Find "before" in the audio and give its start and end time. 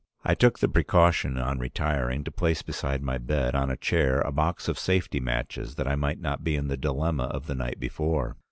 7.79-8.35